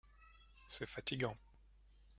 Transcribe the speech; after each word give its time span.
C’est 0.67 0.87
fatigant. 0.89 1.37